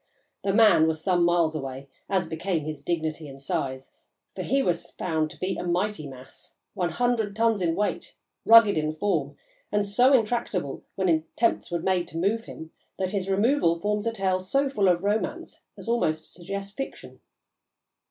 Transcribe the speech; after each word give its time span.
The 0.43 0.51
"man" 0.51 0.87
was 0.87 0.99
some 0.99 1.23
miles 1.23 1.53
away, 1.53 1.87
as 2.09 2.25
became 2.25 2.65
his 2.65 2.81
dignity 2.81 3.27
and 3.27 3.39
size, 3.39 3.93
for 4.35 4.41
he 4.41 4.63
was 4.63 4.93
found 4.97 5.29
to 5.29 5.39
be 5.39 5.55
a 5.57 5.63
mighty 5.63 6.07
mass, 6.07 6.55
one 6.73 6.89
hundred 6.89 7.35
tons 7.35 7.61
in 7.61 7.75
weight, 7.75 8.15
rugged 8.43 8.79
in 8.79 8.95
form, 8.95 9.37
and 9.71 9.85
so 9.85 10.11
intractable 10.11 10.81
when 10.95 11.07
attempts 11.07 11.69
were 11.69 11.81
made 11.83 12.07
to 12.07 12.17
move 12.17 12.45
him, 12.45 12.71
that 12.97 13.11
his 13.11 13.29
removal 13.29 13.79
forms 13.79 14.07
a 14.07 14.11
tale 14.11 14.39
so 14.39 14.69
full 14.69 14.87
of 14.87 15.03
romance 15.03 15.61
as 15.77 15.87
almost 15.87 16.23
to 16.23 16.31
suggest 16.31 16.75
fiction. 16.75 17.19